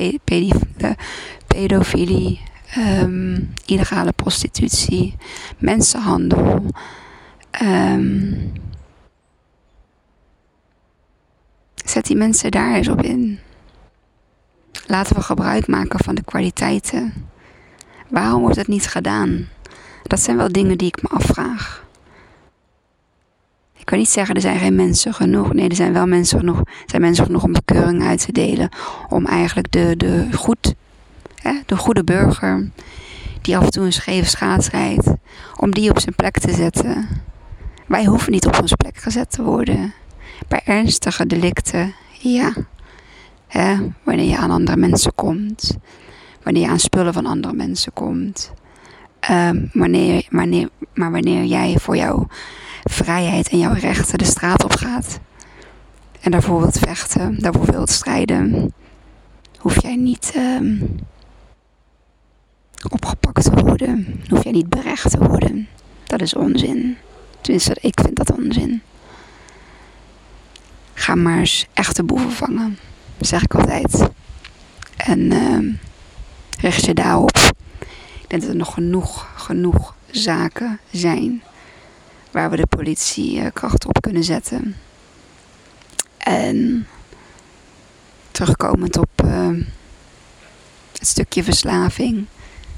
pedofilie 1.46 2.40
um, 2.78 3.52
illegale 3.64 4.12
prostitutie, 4.12 5.16
mensenhandel. 5.58 6.64
Um, 7.62 8.52
zet 11.84 12.06
die 12.06 12.16
mensen 12.16 12.50
daar 12.50 12.74
eens 12.74 12.88
op 12.88 13.02
in. 13.02 13.38
Laten 14.86 15.16
we 15.16 15.22
gebruik 15.22 15.66
maken 15.66 16.04
van 16.04 16.14
de 16.14 16.24
kwaliteiten. 16.24 17.12
Waarom 18.08 18.40
wordt 18.40 18.56
het 18.56 18.68
niet 18.68 18.86
gedaan? 18.86 19.48
Dat 20.02 20.20
zijn 20.20 20.36
wel 20.36 20.52
dingen 20.52 20.78
die 20.78 20.88
ik 20.88 21.02
me 21.02 21.08
afvraag. 21.08 21.84
Ik 23.84 23.90
kan 23.90 23.98
niet 23.98 24.10
zeggen 24.10 24.34
er 24.34 24.40
zijn 24.40 24.58
geen 24.58 24.74
mensen 24.74 25.14
genoeg. 25.14 25.52
Nee, 25.52 25.68
er 25.68 25.74
zijn 25.74 25.92
wel 25.92 26.06
mensen 26.06 26.38
genoeg. 26.38 26.58
Er 26.58 26.66
zijn 26.86 27.02
mensen 27.02 27.24
genoeg 27.24 27.42
om 27.44 27.52
bekeuring 27.52 28.02
uit 28.02 28.24
te 28.24 28.32
delen. 28.32 28.68
Om 29.08 29.26
eigenlijk 29.26 29.72
de, 29.72 29.94
de, 29.96 30.28
goed, 30.32 30.74
hè, 31.42 31.52
de 31.66 31.76
goede 31.76 32.04
burger, 32.04 32.70
die 33.40 33.56
af 33.56 33.64
en 33.64 33.70
toe 33.70 33.84
een 33.84 33.92
scheve 33.92 34.28
schaats 34.28 34.70
rijdt, 34.70 35.10
om 35.56 35.70
die 35.70 35.90
op 35.90 36.00
zijn 36.00 36.14
plek 36.14 36.38
te 36.38 36.52
zetten. 36.52 37.08
Wij 37.86 38.04
hoeven 38.04 38.32
niet 38.32 38.46
op 38.46 38.60
onze 38.60 38.76
plek 38.76 38.96
gezet 38.96 39.30
te 39.30 39.42
worden. 39.42 39.94
Bij 40.48 40.60
ernstige 40.64 41.26
delicten, 41.26 41.94
ja. 42.18 42.52
Hè, 43.46 43.76
wanneer 44.02 44.28
je 44.28 44.36
aan 44.36 44.50
andere 44.50 44.76
mensen 44.76 45.14
komt. 45.14 45.76
Wanneer 46.42 46.62
je 46.62 46.68
aan 46.68 46.78
spullen 46.78 47.12
van 47.12 47.26
andere 47.26 47.54
mensen 47.54 47.92
komt. 47.92 48.52
Um, 49.30 49.70
wanneer, 49.72 50.26
wanneer, 50.30 50.68
maar 50.94 51.10
wanneer 51.10 51.44
jij 51.44 51.76
voor 51.78 51.96
jou 51.96 52.26
vrijheid 52.84 53.48
en 53.48 53.58
jouw 53.58 53.72
rechten 53.72 54.18
de 54.18 54.24
straat 54.24 54.64
op 54.64 54.72
gaat 54.72 55.18
en 56.20 56.30
daarvoor 56.30 56.60
wilt 56.60 56.78
vechten, 56.78 57.40
daarvoor 57.40 57.70
wilt 57.70 57.90
strijden, 57.90 58.72
hoef 59.58 59.82
jij 59.82 59.96
niet 59.96 60.32
um, 60.36 60.98
opgepakt 62.90 63.44
te 63.44 63.50
worden, 63.50 64.22
hoef 64.28 64.42
jij 64.42 64.52
niet 64.52 64.68
berecht 64.68 65.10
te 65.10 65.18
worden. 65.18 65.68
Dat 66.04 66.20
is 66.20 66.34
onzin. 66.34 66.96
Tenminste, 67.40 67.76
ik 67.80 68.00
vind 68.00 68.16
dat 68.16 68.32
onzin. 68.32 68.82
Ga 70.94 71.14
maar 71.14 71.38
eens 71.38 71.66
echte 71.72 72.02
boeven 72.02 72.30
vangen, 72.32 72.78
zeg 73.20 73.42
ik 73.42 73.54
altijd. 73.54 74.08
En 74.96 75.20
uh, 75.20 75.74
richt 76.58 76.84
je 76.84 76.94
daarop. 76.94 77.36
Ik 78.20 78.28
denk 78.28 78.42
dat 78.42 78.50
er 78.50 78.56
nog 78.56 78.74
genoeg, 78.74 79.28
genoeg 79.34 79.94
zaken 80.10 80.80
zijn 80.90 81.42
waar 82.34 82.50
we 82.50 82.56
de 82.56 82.66
politiekracht 82.66 83.86
op 83.86 84.00
kunnen 84.00 84.24
zetten. 84.24 84.76
En 86.18 86.86
terugkomend 88.30 88.96
op 88.96 89.22
uh, 89.24 89.48
het 90.92 91.06
stukje 91.06 91.44
verslaving, 91.44 92.26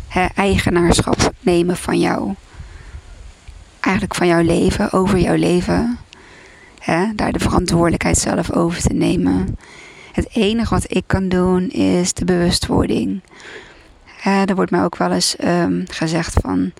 hè, 0.08 0.26
eigenaarschap 0.34 1.32
nemen 1.40 1.76
van 1.76 1.98
jou, 1.98 2.34
eigenlijk 3.80 4.14
van 4.14 4.26
jouw 4.26 4.42
leven, 4.42 4.92
over 4.92 5.18
jouw 5.18 5.36
leven, 5.36 5.98
hè, 6.78 7.14
daar 7.14 7.32
de 7.32 7.38
verantwoordelijkheid 7.38 8.18
zelf 8.18 8.52
over 8.52 8.80
te 8.80 8.94
nemen. 8.94 9.58
Het 10.12 10.28
enige 10.32 10.75
wat 10.75 10.84
ik 10.88 11.04
kan 11.06 11.28
doen 11.28 11.70
is 11.70 12.12
de 12.12 12.25
bewustwording. 12.25 13.22
Hè, 14.04 14.44
er 14.44 14.54
wordt 14.54 14.70
mij 14.70 14.84
ook 14.84 14.96
wel 14.96 15.12
eens 15.12 15.36
um, 15.44 15.84
gezegd 15.88 16.32
van 16.40 16.72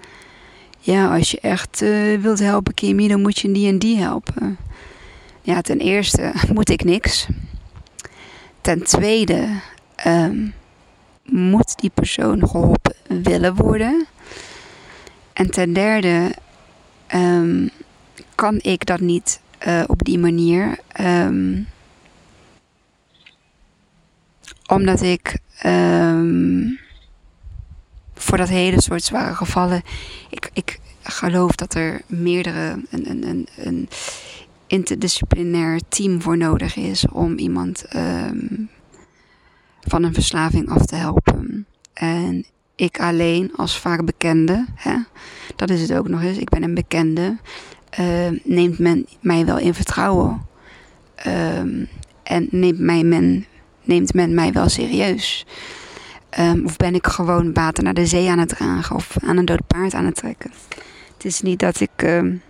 ja, 0.87 1.15
als 1.17 1.31
je 1.31 1.41
echt 1.41 1.83
uh, 1.83 2.21
wilt 2.21 2.39
helpen, 2.39 2.75
Kimi, 2.75 3.09
dan 3.09 3.21
moet 3.21 3.39
je 3.39 3.53
die 3.53 3.69
en 3.69 3.79
die 3.79 3.97
helpen. 3.97 4.57
Ja, 5.43 5.61
ten 5.61 5.79
eerste 5.79 6.33
moet 6.55 6.71
ik 6.71 6.85
niks. 6.85 7.27
Ten 8.61 8.83
tweede 8.83 9.49
um, 10.07 10.55
moet 11.25 11.81
die 11.81 11.91
persoon 11.95 12.49
geholpen 12.49 12.95
willen 13.23 13.55
worden. 13.55 14.07
En 15.33 15.51
ten 15.51 15.73
derde 15.73 16.35
um, 17.15 17.71
kan 18.35 18.59
ik 18.63 18.87
dat 18.87 19.01
niet 19.01 19.41
uh, 19.67 19.85
op 19.87 20.05
die 20.05 20.19
manier. 20.19 20.79
Um, 21.01 21.67
omdat 24.67 25.01
ik 25.01 25.39
voor 28.27 28.39
dat 28.39 28.49
hele 28.49 28.81
soort 28.81 29.03
zware 29.03 29.35
gevallen. 29.35 29.83
Ik, 30.31 30.51
ik 30.53 30.79
geloof 31.03 31.55
dat 31.55 31.75
er 31.75 32.01
meerdere, 32.07 32.83
een, 32.91 33.11
een, 33.11 33.29
een, 33.29 33.49
een 33.57 33.89
interdisciplinair 34.67 35.81
team 35.89 36.23
voor 36.23 36.37
nodig 36.37 36.77
is 36.77 37.07
om 37.09 37.39
iemand 37.39 37.85
um, 37.97 38.71
van 39.81 40.03
een 40.03 40.15
verslaving 40.15 40.69
af 40.69 40.87
te 40.87 40.95
helpen. 40.95 41.67
En 41.93 42.47
ik 42.77 43.01
alleen 43.01 43.53
als 43.57 43.79
vaak 43.79 44.05
bekende, 44.05 44.67
hè, 44.75 44.97
dat 45.57 45.71
is 45.71 45.81
het 45.81 45.93
ook 45.93 46.09
nog 46.09 46.23
eens, 46.23 46.39
ik 46.39 46.49
ben 46.49 46.63
een 46.63 46.75
bekende, 46.75 47.37
uh, 48.01 48.41
neemt 48.43 48.79
men 48.79 49.07
mij 49.21 49.47
wel 49.47 49.59
in 49.59 49.75
vertrouwen. 49.75 50.47
Um, 51.27 51.89
en 52.23 52.49
neemt, 52.51 52.79
mij 52.79 53.03
men, 53.03 53.47
neemt 53.83 54.15
men 54.15 54.35
mij 54.35 54.53
wel 54.53 54.69
serieus. 54.69 55.47
Um, 56.39 56.65
of 56.65 56.77
ben 56.77 56.95
ik 56.95 57.07
gewoon 57.07 57.53
water 57.53 57.85
naar 57.85 57.95
de 57.95 58.07
zee 58.07 58.31
aan 58.31 58.39
het 58.39 58.49
dragen 58.49 58.97
of 58.97 59.17
aan 59.23 59.37
een 59.37 59.45
dood 59.45 59.67
paard 59.67 59.95
aan 59.95 60.05
het 60.05 60.15
trekken. 60.15 60.51
Het 61.15 61.25
is 61.25 61.41
niet 61.41 61.59
dat 61.59 61.81
ik 61.81 62.03
um, 62.03 62.43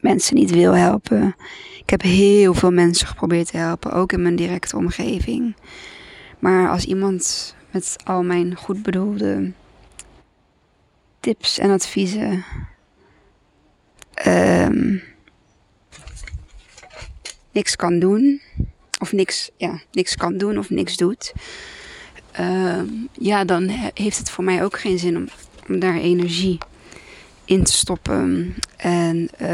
mensen 0.00 0.34
niet 0.34 0.50
wil 0.50 0.76
helpen. 0.76 1.36
Ik 1.78 1.90
heb 1.90 2.02
heel 2.02 2.54
veel 2.54 2.70
mensen 2.70 3.06
geprobeerd 3.06 3.50
te 3.50 3.56
helpen, 3.56 3.92
ook 3.92 4.12
in 4.12 4.22
mijn 4.22 4.36
directe 4.36 4.76
omgeving. 4.76 5.56
Maar 6.38 6.70
als 6.70 6.84
iemand 6.84 7.54
met 7.70 7.96
al 8.04 8.22
mijn 8.22 8.56
goed 8.56 8.82
bedoelde 8.82 9.52
tips 11.20 11.58
en 11.58 11.70
adviezen 11.70 12.44
um, 14.26 15.02
niks 17.52 17.76
kan 17.76 17.98
doen, 17.98 18.40
of 19.00 19.12
niks, 19.12 19.50
ja, 19.56 19.80
niks 19.92 20.16
kan 20.16 20.36
doen 20.36 20.58
of 20.58 20.70
niks 20.70 20.96
doet 20.96 21.32
uh, 22.40 22.80
ja, 23.12 23.44
dan 23.44 23.68
heeft 23.94 24.18
het 24.18 24.30
voor 24.30 24.44
mij 24.44 24.64
ook 24.64 24.78
geen 24.78 24.98
zin 24.98 25.16
om, 25.16 25.28
daar 25.80 25.96
energie 25.96 26.58
in 27.44 27.64
te 27.64 27.72
stoppen. 27.72 28.54
En 28.76 29.28
uh, 29.42 29.48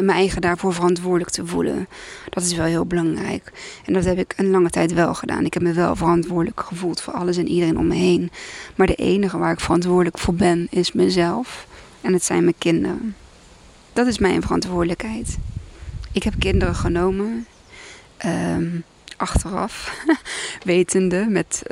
me 0.00 0.12
eigen 0.12 0.40
daarvoor 0.40 0.74
verantwoordelijk 0.74 1.30
te 1.30 1.46
voelen. 1.46 1.88
Dat 2.30 2.44
is 2.44 2.54
wel 2.54 2.64
heel 2.64 2.86
belangrijk. 2.86 3.52
En 3.84 3.92
dat 3.92 4.04
heb 4.04 4.18
ik 4.18 4.34
een 4.36 4.50
lange 4.50 4.70
tijd 4.70 4.92
wel 4.92 5.14
gedaan. 5.14 5.44
Ik 5.44 5.54
heb 5.54 5.62
me 5.62 5.72
wel 5.72 5.96
verantwoordelijk 5.96 6.60
gevoeld 6.60 7.00
voor 7.00 7.12
alles 7.12 7.36
en 7.36 7.48
iedereen 7.48 7.78
om 7.78 7.86
me 7.86 7.94
heen. 7.94 8.30
Maar 8.76 8.86
de 8.86 8.94
enige 8.94 9.38
waar 9.38 9.52
ik 9.52 9.60
verantwoordelijk 9.60 10.18
voor 10.18 10.34
ben, 10.34 10.66
is 10.70 10.92
mezelf. 10.92 11.66
En 12.00 12.12
het 12.12 12.24
zijn 12.24 12.42
mijn 12.42 12.58
kinderen. 12.58 13.16
Dat 13.92 14.06
is 14.06 14.18
mijn 14.18 14.42
verantwoordelijkheid. 14.42 15.36
Ik 16.12 16.22
heb 16.22 16.34
kinderen 16.38 16.74
genomen. 16.74 17.46
Ehm, 18.16 18.66
achteraf, 19.16 20.04
wetende 20.64 21.26
met 21.28 21.62
uh, 21.62 21.70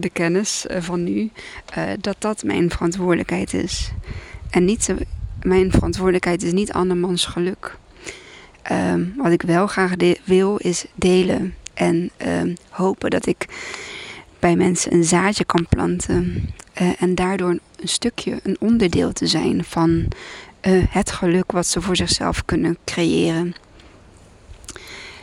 de 0.00 0.10
kennis 0.12 0.66
uh, 0.70 0.76
van 0.80 1.04
nu, 1.04 1.30
uh, 1.78 1.84
dat 2.00 2.16
dat 2.18 2.42
mijn 2.42 2.70
verantwoordelijkheid 2.70 3.54
is. 3.54 3.90
En 4.50 4.64
niet 4.64 4.94
mijn 5.42 5.70
verantwoordelijkheid 5.70 6.42
is 6.42 6.52
niet 6.52 6.72
andermans 6.72 7.24
geluk. 7.24 7.78
Um, 8.72 9.14
wat 9.16 9.32
ik 9.32 9.42
wel 9.42 9.66
graag 9.66 9.94
wil 10.24 10.56
is 10.56 10.86
delen 10.94 11.54
en 11.74 12.10
um, 12.26 12.54
hopen 12.68 13.10
dat 13.10 13.26
ik 13.26 13.46
bij 14.38 14.56
mensen 14.56 14.92
een 14.92 15.04
zaadje 15.04 15.44
kan 15.44 15.66
planten 15.68 16.48
en 16.98 17.14
daardoor 17.14 17.50
een, 17.50 17.88
stukje, 17.88 18.40
een 18.42 18.56
onderdeel 18.60 19.12
te 19.12 19.26
zijn 19.26 19.64
van 19.64 20.08
het 20.90 21.12
geluk 21.12 21.52
wat 21.52 21.66
ze 21.66 21.80
voor 21.80 21.96
zichzelf 21.96 22.44
kunnen 22.44 22.78
creëren. 22.84 23.54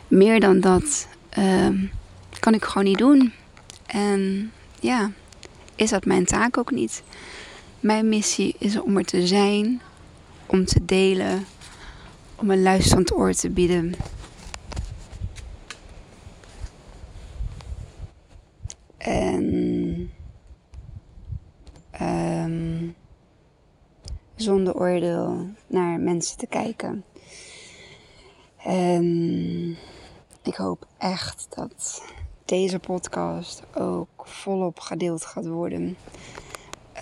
Meer 0.07 0.39
dan 0.39 0.59
dat 0.59 1.07
um, 1.37 1.91
kan 2.39 2.53
ik 2.53 2.63
gewoon 2.63 2.87
niet 2.87 2.97
doen. 2.97 3.33
En 3.85 4.51
ja, 4.79 5.11
is 5.75 5.89
dat 5.89 6.05
mijn 6.05 6.25
taak 6.25 6.57
ook 6.57 6.71
niet. 6.71 7.03
Mijn 7.79 8.09
missie 8.09 8.55
is 8.59 8.79
om 8.79 8.97
er 8.97 9.05
te 9.05 9.27
zijn, 9.27 9.81
om 10.45 10.65
te 10.65 10.85
delen, 10.85 11.45
om 12.35 12.49
een 12.49 12.61
luisterend 12.61 13.13
oor 13.13 13.33
te 13.33 13.49
bieden. 13.49 13.95
En 18.97 20.11
um, 22.01 22.95
zonder 24.35 24.73
oordeel 24.73 25.49
naar 25.67 25.99
mensen 25.99 26.37
te 26.37 26.47
kijken. 26.47 27.03
En 28.63 29.77
ik 30.47 30.55
hoop 30.55 30.87
echt 30.97 31.47
dat 31.55 32.03
deze 32.45 32.79
podcast 32.79 33.63
ook 33.75 34.27
volop 34.27 34.79
gedeeld 34.79 35.25
gaat 35.25 35.47
worden. 35.47 35.97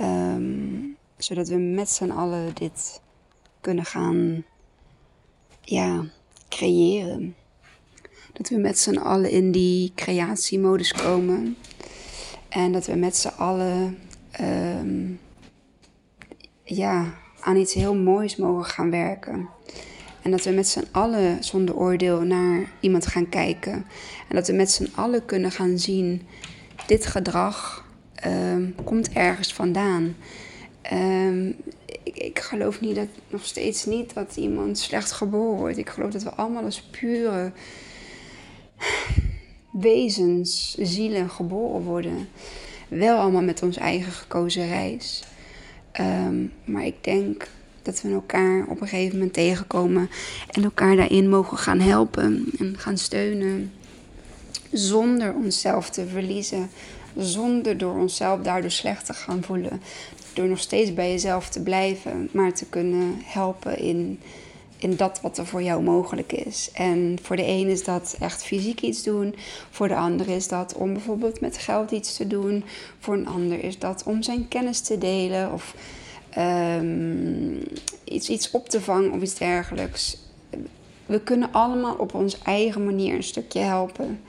Um, 0.01 0.97
zodat 1.17 1.47
we 1.47 1.55
met 1.55 1.89
z'n 1.89 2.09
allen 2.09 2.53
dit 2.53 3.01
kunnen 3.61 3.85
gaan 3.85 4.43
ja, 5.61 6.05
creëren. 6.49 7.35
Dat 8.33 8.49
we 8.49 8.57
met 8.57 8.79
z'n 8.79 8.97
allen 8.97 9.31
in 9.31 9.51
die 9.51 9.91
creatiemodus 9.95 10.93
komen. 10.93 11.57
En 12.49 12.71
dat 12.71 12.85
we 12.85 12.95
met 12.95 13.15
z'n 13.15 13.33
allen 13.37 13.97
um, 14.41 15.19
ja, 16.63 17.13
aan 17.39 17.55
iets 17.55 17.73
heel 17.73 17.95
moois 17.95 18.35
mogen 18.35 18.65
gaan 18.65 18.91
werken. 18.91 19.49
En 20.25 20.31
dat 20.31 20.43
we 20.43 20.51
met 20.51 20.67
z'n 20.67 20.87
allen 20.91 21.43
zonder 21.43 21.75
oordeel 21.75 22.21
naar 22.21 22.71
iemand 22.79 23.07
gaan 23.07 23.29
kijken. 23.29 23.73
En 24.27 24.35
dat 24.35 24.47
we 24.47 24.53
met 24.53 24.71
z'n 24.71 24.91
allen 24.95 25.25
kunnen 25.25 25.51
gaan 25.51 25.79
zien: 25.79 26.21
dit 26.87 27.05
gedrag 27.05 27.85
um, 28.25 28.75
komt 28.83 29.09
ergens 29.13 29.53
vandaan. 29.53 30.15
Um, 30.93 31.55
ik, 32.03 32.17
ik, 32.17 32.39
geloof 32.39 32.81
niet 32.81 32.95
dat, 32.95 33.07
nog 33.29 33.45
steeds 33.45 33.85
niet 33.85 34.13
dat 34.13 34.35
iemand 34.35 34.77
slecht 34.77 35.11
geboren 35.11 35.57
wordt. 35.57 35.77
Ik 35.77 35.89
geloof 35.89 36.11
dat 36.11 36.23
we 36.23 36.29
allemaal 36.29 36.63
als 36.63 36.81
pure 36.81 37.51
wezens, 39.71 40.75
zielen 40.79 41.29
geboren 41.29 41.81
worden. 41.81 42.27
Wel 42.87 43.17
allemaal 43.17 43.43
met 43.43 43.63
ons 43.63 43.77
eigen 43.77 44.11
gekozen 44.11 44.67
reis. 44.67 45.23
Um, 45.99 46.51
maar 46.63 46.85
ik 46.85 47.03
denk 47.03 47.47
dat 47.85 48.01
we 48.01 48.11
elkaar 48.11 48.65
op 48.67 48.81
een 48.81 48.87
gegeven 48.87 49.17
moment 49.17 49.33
tegenkomen 49.33 50.09
en 50.51 50.63
elkaar 50.63 50.95
daarin 50.95 51.29
mogen 51.29 51.57
gaan 51.57 51.79
helpen 51.79 52.45
en 52.59 52.77
gaan 52.77 52.97
steunen. 52.97 53.71
Zonder 54.71 55.33
onszelf 55.33 55.89
te 55.89 56.07
verliezen. 56.07 56.69
Zonder 57.17 57.77
door 57.77 57.99
onszelf 57.99 58.41
daardoor 58.41 58.71
slecht 58.71 59.05
te 59.05 59.13
gaan 59.13 59.43
voelen. 59.43 59.81
Door 60.33 60.47
nog 60.47 60.59
steeds 60.59 60.93
bij 60.93 61.11
jezelf 61.11 61.49
te 61.49 61.61
blijven, 61.61 62.29
maar 62.31 62.53
te 62.53 62.65
kunnen 62.65 63.15
helpen 63.23 63.77
in, 63.77 64.19
in 64.77 64.95
dat 64.95 65.21
wat 65.21 65.37
er 65.37 65.45
voor 65.45 65.63
jou 65.63 65.83
mogelijk 65.83 66.31
is. 66.31 66.69
En 66.73 67.17
voor 67.21 67.35
de 67.35 67.47
een 67.47 67.67
is 67.67 67.83
dat 67.83 68.15
echt 68.19 68.43
fysiek 68.43 68.81
iets 68.81 69.03
doen. 69.03 69.35
Voor 69.69 69.87
de 69.87 69.95
ander 69.95 70.27
is 70.27 70.47
dat 70.47 70.73
om 70.73 70.93
bijvoorbeeld 70.93 71.41
met 71.41 71.57
geld 71.57 71.91
iets 71.91 72.15
te 72.15 72.27
doen. 72.27 72.63
Voor 72.99 73.13
een 73.13 73.27
ander 73.27 73.63
is 73.63 73.79
dat 73.79 74.03
om 74.05 74.23
zijn 74.23 74.47
kennis 74.47 74.79
te 74.79 74.97
delen. 74.97 75.51
Of 75.51 75.75
um, 76.37 77.63
iets, 78.03 78.51
op 78.51 78.69
te 78.69 78.81
vangen 78.81 79.11
of 79.11 79.21
iets 79.21 79.37
dergelijks. 79.37 80.17
We 81.05 81.19
kunnen 81.21 81.51
allemaal 81.51 81.95
op 81.95 82.13
onze 82.13 82.37
eigen 82.43 82.85
manier 82.85 83.15
een 83.15 83.23
stukje 83.23 83.59
helpen. 83.59 84.21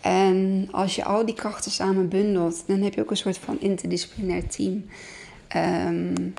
En 0.00 0.68
als 0.70 0.94
je 0.94 1.04
al 1.04 1.26
die 1.26 1.34
krachten 1.34 1.70
samen 1.70 2.08
bundelt, 2.08 2.64
dan 2.66 2.80
heb 2.80 2.94
je 2.94 3.00
ook 3.00 3.10
een 3.10 3.16
soort 3.16 3.38
van 3.38 3.60
interdisciplinair 3.60 4.48
team. 4.48 4.84
Um, 5.56 6.34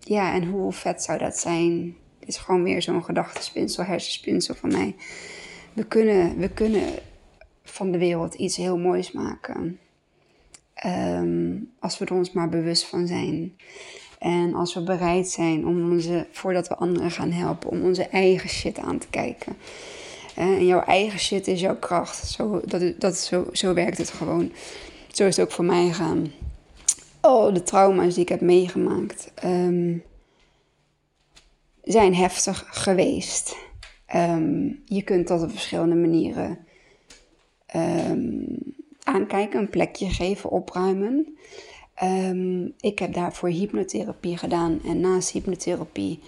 ja, 0.00 0.34
en 0.34 0.44
hoe 0.44 0.72
vet 0.72 1.02
zou 1.02 1.18
dat 1.18 1.38
zijn? 1.38 1.96
Het 2.18 2.28
is 2.28 2.36
gewoon 2.36 2.62
weer 2.62 2.82
zo'n 2.82 3.04
gedachtespinsel, 3.04 3.84
hersenspinsel 3.84 4.54
van 4.54 4.72
mij. 4.72 4.94
We 5.72 5.84
kunnen, 5.84 6.38
we 6.38 6.48
kunnen 6.48 6.88
van 7.64 7.90
de 7.90 7.98
wereld 7.98 8.34
iets 8.34 8.56
heel 8.56 8.78
moois 8.78 9.12
maken. 9.12 9.78
Um, 10.86 11.70
als 11.78 11.98
we 11.98 12.04
er 12.04 12.14
ons 12.14 12.32
maar 12.32 12.48
bewust 12.48 12.84
van 12.84 13.06
zijn. 13.06 13.56
En 14.18 14.54
als 14.54 14.74
we 14.74 14.82
bereid 14.82 15.28
zijn 15.28 15.66
om 15.66 15.92
onze, 15.92 16.26
voordat 16.30 16.68
we 16.68 16.76
anderen 16.76 17.10
gaan 17.10 17.30
helpen, 17.30 17.70
om 17.70 17.82
onze 17.82 18.02
eigen 18.02 18.48
shit 18.48 18.78
aan 18.78 18.98
te 18.98 19.08
kijken. 19.10 19.56
En 20.34 20.66
jouw 20.66 20.80
eigen 20.80 21.18
shit 21.18 21.46
is 21.46 21.60
jouw 21.60 21.76
kracht. 21.76 22.26
Zo, 22.26 22.60
dat, 22.64 23.00
dat, 23.00 23.16
zo, 23.16 23.46
zo 23.52 23.74
werkt 23.74 23.98
het 23.98 24.10
gewoon. 24.10 24.52
Zo 25.12 25.26
is 25.26 25.36
het 25.36 25.46
ook 25.46 25.52
voor 25.52 25.64
mij 25.64 25.86
gegaan. 25.86 26.32
Oh, 27.20 27.54
de 27.54 27.62
trauma's 27.62 28.14
die 28.14 28.22
ik 28.22 28.28
heb 28.28 28.40
meegemaakt 28.40 29.32
um, 29.44 30.02
zijn 31.82 32.14
heftig 32.14 32.66
geweest. 32.70 33.56
Um, 34.14 34.82
je 34.84 35.02
kunt 35.02 35.28
dat 35.28 35.42
op 35.42 35.50
verschillende 35.50 35.94
manieren 35.94 36.58
aankijken, 39.04 39.60
een 39.60 39.70
plekje 39.70 40.08
geven, 40.08 40.50
opruimen. 40.50 41.36
Um, 42.02 42.72
ik 42.80 42.98
heb 42.98 43.12
daarvoor 43.12 43.48
hypnotherapie 43.48 44.36
gedaan 44.36 44.80
en 44.84 45.00
naast 45.00 45.30
hypnotherapie 45.30 46.20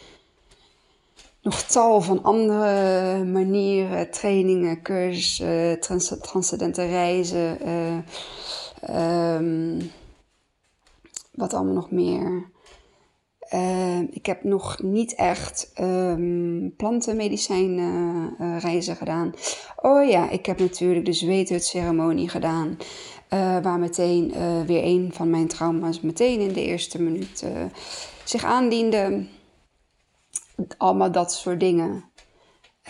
nog 1.44 1.62
tal 1.62 2.00
van 2.00 2.22
andere 2.22 3.24
manieren, 3.24 4.10
trainingen, 4.10 4.82
cursussen, 4.82 5.80
trans 5.80 6.14
transcendente 6.20 6.87
reizen, 6.87 7.58
uh, 8.88 9.34
um, 9.37 9.90
wat 11.30 11.54
allemaal 11.54 11.74
nog 11.74 11.90
meer. 11.90 12.52
Uh, 13.55 14.01
ik 14.11 14.27
heb 14.27 14.45
nog 14.45 14.83
niet 14.83 15.14
echt 15.14 15.73
um, 15.81 16.75
plantenmedicijnen 16.77 18.35
uh, 18.40 18.59
reizen 18.59 18.97
gedaan. 18.97 19.35
Oh 19.77 20.09
ja, 20.09 20.31
ik 20.31 20.47
heb 20.47 20.59
natuurlijk 20.59 21.05
de 21.05 21.12
zweethutceremonie 21.12 22.29
gedaan. 22.29 22.77
Uh, 23.35 23.59
waar 23.62 23.79
meteen 23.79 24.33
weer 24.67 24.85
een 24.85 25.11
van 25.12 25.31
mijn 25.31 25.49
trauma's 25.49 26.01
meteen 26.01 26.40
in 26.40 26.53
de 26.53 26.64
eerste 26.64 27.03
minuut 27.03 27.45
zich 28.25 28.45
aandiende. 28.45 29.27
Allemaal 30.77 31.12
dat 31.12 31.33
soort 31.33 31.61
dingen 31.61 32.05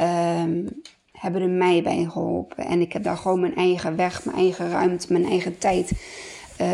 um, 0.01 0.83
hebben 1.13 1.43
er 1.43 1.49
mij 1.49 1.83
bij 1.83 2.07
geholpen. 2.11 2.65
En 2.65 2.81
ik 2.81 2.93
heb 2.93 3.03
daar 3.03 3.17
gewoon 3.17 3.41
mijn 3.41 3.57
eigen 3.57 3.97
weg, 3.97 4.25
mijn 4.25 4.37
eigen 4.37 4.71
ruimte, 4.71 5.13
mijn 5.13 5.27
eigen 5.27 5.59
tijd 5.59 5.93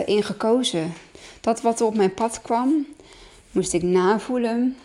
in 0.07 0.23
gekozen. 0.23 0.93
Dat 1.41 1.61
wat 1.61 1.81
er 1.81 1.87
op 1.87 1.95
mijn 1.95 2.15
pad 2.15 2.43
kwam, 2.43 2.87
moest 3.53 3.73
ik 3.73 3.83
navoelen, 3.83 4.77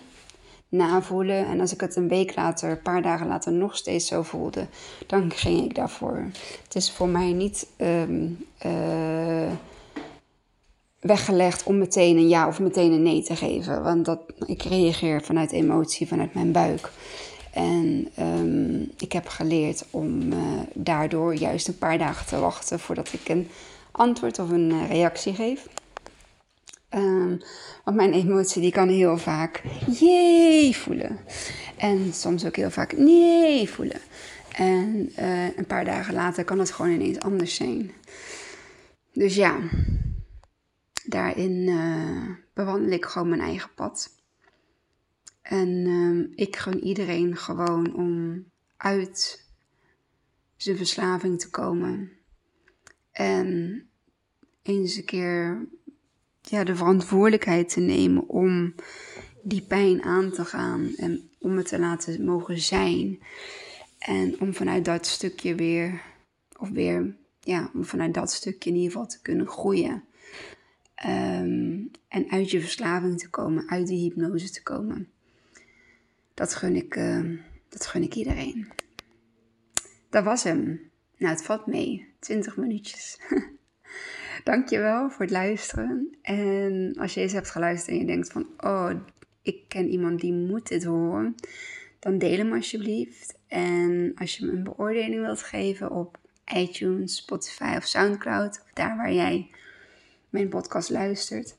navoelen. 0.69 1.45
En 1.45 1.59
als 1.59 1.73
ik 1.73 1.81
het 1.81 1.95
een 1.95 2.07
week 2.07 2.35
later, 2.35 2.69
een 2.69 2.81
paar 2.81 3.01
dagen 3.01 3.27
later 3.27 3.51
nog 3.51 3.75
steeds 3.75 4.07
zo 4.07 4.21
voelde, 4.21 4.67
dan 5.07 5.31
ging 5.31 5.63
ik 5.63 5.75
daarvoor. 5.75 6.25
Het 6.63 6.75
is 6.75 6.91
voor 6.91 7.07
mij 7.09 7.31
niet 7.31 7.67
um, 7.77 8.45
uh, 8.65 9.51
weggelegd 10.99 11.63
om 11.63 11.77
meteen 11.77 12.17
een 12.17 12.27
ja 12.29 12.47
of 12.47 12.59
meteen 12.59 12.91
een 12.91 13.03
nee 13.03 13.23
te 13.23 13.35
geven. 13.35 13.83
Want 13.83 14.05
dat, 14.05 14.19
ik 14.45 14.61
reageer 14.61 15.21
vanuit 15.21 15.51
emotie, 15.51 16.07
vanuit 16.07 16.33
mijn 16.33 16.51
buik. 16.51 16.91
En 17.53 18.07
um, 18.19 18.91
ik 18.97 19.11
heb 19.11 19.27
geleerd 19.27 19.85
om 19.89 20.31
uh, 20.31 20.39
daardoor 20.73 21.35
juist 21.35 21.67
een 21.67 21.77
paar 21.77 21.97
dagen 21.97 22.25
te 22.25 22.39
wachten 22.39 22.79
voordat 22.79 23.13
ik 23.13 23.29
een 23.29 23.47
antwoord 23.91 24.39
of 24.39 24.49
een 24.49 24.69
uh, 24.69 24.89
reactie 24.89 25.33
geef. 25.33 25.67
Um, 26.95 27.39
want 27.83 27.97
mijn 27.97 28.13
emotie 28.13 28.61
die 28.61 28.71
kan 28.71 28.89
heel 28.89 29.17
vaak 29.17 29.63
jee 29.99 30.75
voelen. 30.75 31.19
En 31.77 32.13
soms 32.13 32.45
ook 32.45 32.55
heel 32.55 32.71
vaak 32.71 32.97
nee 32.97 33.69
voelen. 33.69 33.99
En 34.51 35.11
uh, 35.19 35.57
een 35.57 35.65
paar 35.65 35.85
dagen 35.85 36.13
later 36.13 36.43
kan 36.43 36.59
het 36.59 36.71
gewoon 36.71 36.91
ineens 36.91 37.19
anders 37.19 37.55
zijn. 37.55 37.91
Dus 39.13 39.35
ja, 39.35 39.59
daarin 41.05 41.51
uh, 41.51 42.29
bewandel 42.53 42.91
ik 42.91 43.05
gewoon 43.05 43.29
mijn 43.29 43.41
eigen 43.41 43.69
pad. 43.75 44.09
En 45.41 45.69
uh, 45.69 46.27
ik 46.35 46.55
gun 46.55 46.83
iedereen 46.83 47.37
gewoon 47.37 47.95
om 47.95 48.43
uit 48.77 49.45
zijn 50.55 50.77
verslaving 50.77 51.39
te 51.39 51.49
komen. 51.49 52.11
En 53.11 53.81
eens 54.61 54.95
een 54.95 55.05
keer 55.05 55.67
ja, 56.49 56.63
de 56.63 56.75
verantwoordelijkheid 56.75 57.69
te 57.69 57.79
nemen 57.79 58.29
om 58.29 58.75
die 59.43 59.61
pijn 59.61 60.03
aan 60.03 60.31
te 60.31 60.45
gaan 60.45 60.93
en 60.97 61.29
om 61.39 61.57
het 61.57 61.67
te 61.67 61.79
laten 61.79 62.25
mogen 62.25 62.59
zijn. 62.59 63.19
En 63.99 64.39
om 64.39 64.53
vanuit 64.53 64.85
dat 64.85 65.05
stukje 65.05 65.55
weer, 65.55 66.01
of 66.57 66.69
weer, 66.69 67.15
ja, 67.39 67.69
om 67.73 67.85
vanuit 67.85 68.13
dat 68.13 68.31
stukje 68.31 68.69
in 68.69 68.75
ieder 68.75 68.91
geval 68.91 69.07
te 69.07 69.21
kunnen 69.21 69.47
groeien. 69.47 70.03
Ehm, 70.95 71.79
en 72.07 72.29
uit 72.29 72.51
je 72.51 72.61
verslaving 72.61 73.19
te 73.19 73.29
komen, 73.29 73.69
uit 73.69 73.87
die 73.87 73.99
hypnose 73.99 74.49
te 74.49 74.63
komen. 74.63 75.09
Dat 76.33 76.55
gun 76.55 76.75
ik, 76.75 76.95
uh, 76.95 77.39
dat 77.69 77.85
gun 77.85 78.03
ik 78.03 78.15
iedereen. 78.15 78.67
Dat 80.09 80.23
was 80.23 80.43
hem. 80.43 80.91
Nou, 81.17 81.33
het 81.33 81.43
valt 81.43 81.65
mee. 81.65 82.07
20 82.19 82.57
minuutjes. 82.57 83.17
Dankjewel 84.43 85.09
voor 85.09 85.21
het 85.21 85.31
luisteren. 85.31 86.17
En 86.21 86.93
als 86.99 87.13
je 87.13 87.21
eens 87.21 87.33
hebt 87.33 87.49
geluisterd 87.49 87.91
en 87.91 88.01
je 88.01 88.05
denkt 88.05 88.31
van, 88.31 88.47
oh, 88.57 88.91
ik 89.41 89.57
ken 89.67 89.89
iemand 89.89 90.19
die 90.19 90.33
moet 90.33 90.67
dit 90.67 90.83
horen, 90.83 91.35
dan 91.99 92.17
deel 92.17 92.37
hem 92.37 92.53
alsjeblieft. 92.53 93.37
En 93.47 94.11
als 94.15 94.37
je 94.37 94.45
me 94.45 94.51
een 94.51 94.63
beoordeling 94.63 95.21
wilt 95.21 95.41
geven 95.41 95.91
op 95.91 96.17
iTunes, 96.53 97.15
Spotify 97.15 97.73
of 97.77 97.85
Soundcloud, 97.85 98.61
of 98.63 98.71
daar 98.73 98.97
waar 98.97 99.13
jij 99.13 99.49
mijn 100.29 100.49
podcast 100.49 100.89
luistert, 100.89 101.55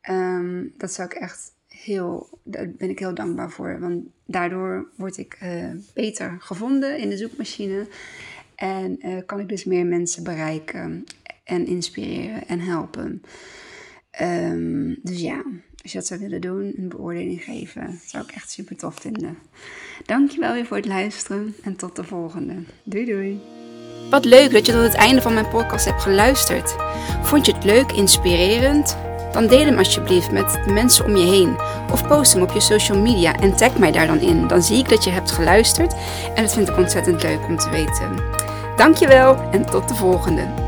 ehm, 0.00 0.64
dat 0.76 0.92
zou 0.92 1.08
ik 1.08 1.14
echt 1.14 1.52
heel, 1.68 2.38
daar 2.42 2.70
ben 2.70 2.90
ik 2.90 2.98
heel 2.98 3.14
dankbaar 3.14 3.50
voor. 3.50 3.80
Want 3.80 4.04
daardoor 4.24 4.88
word 4.94 5.16
ik 5.16 5.38
uh, 5.42 5.70
beter 5.94 6.36
gevonden 6.40 6.98
in 6.98 7.08
de 7.08 7.16
zoekmachine. 7.16 7.86
En 8.54 9.06
uh, 9.06 9.18
kan 9.26 9.40
ik 9.40 9.48
dus 9.48 9.64
meer 9.64 9.86
mensen 9.86 10.24
bereiken 10.24 11.04
en 11.46 11.66
inspireren 11.66 12.48
en 12.48 12.60
helpen. 12.60 13.22
Um, 14.22 14.98
dus 15.02 15.20
ja, 15.20 15.42
als 15.82 15.92
je 15.92 15.98
dat 15.98 16.06
zou 16.06 16.20
willen 16.20 16.40
doen, 16.40 16.72
een 16.76 16.88
beoordeling 16.88 17.42
geven, 17.42 18.00
zou 18.06 18.24
ik 18.24 18.30
echt 18.30 18.50
super 18.50 18.76
tof 18.76 18.94
vinden. 19.00 19.38
Dankjewel 20.06 20.52
weer 20.52 20.66
voor 20.66 20.76
het 20.76 20.86
luisteren 20.86 21.54
en 21.62 21.76
tot 21.76 21.96
de 21.96 22.04
volgende. 22.04 22.54
Doei 22.84 23.04
doei. 23.04 23.40
Wat 24.10 24.24
leuk 24.24 24.52
dat 24.52 24.66
je 24.66 24.72
tot 24.72 24.82
het 24.82 24.94
einde 24.94 25.22
van 25.22 25.34
mijn 25.34 25.48
podcast 25.48 25.84
hebt 25.84 26.02
geluisterd. 26.02 26.76
Vond 27.22 27.46
je 27.46 27.52
het 27.52 27.64
leuk, 27.64 27.92
inspirerend? 27.92 28.96
Dan 29.32 29.46
deel 29.46 29.64
hem 29.64 29.78
alsjeblieft 29.78 30.30
met 30.30 30.60
de 30.66 30.72
mensen 30.72 31.04
om 31.04 31.16
je 31.16 31.26
heen. 31.26 31.56
Of 31.92 32.06
post 32.06 32.32
hem 32.32 32.42
op 32.42 32.50
je 32.50 32.60
social 32.60 32.98
media 32.98 33.40
en 33.40 33.56
tag 33.56 33.78
mij 33.78 33.92
daar 33.92 34.06
dan 34.06 34.20
in. 34.20 34.46
Dan 34.46 34.62
zie 34.62 34.78
ik 34.78 34.88
dat 34.88 35.04
je 35.04 35.10
hebt 35.10 35.30
geluisterd 35.30 35.94
en 36.34 36.42
dat 36.42 36.52
vind 36.52 36.68
ik 36.68 36.76
ontzettend 36.76 37.22
leuk 37.22 37.46
om 37.48 37.56
te 37.56 37.70
weten. 37.70 38.14
Dankjewel 38.76 39.50
en 39.50 39.66
tot 39.66 39.88
de 39.88 39.94
volgende. 39.94 40.65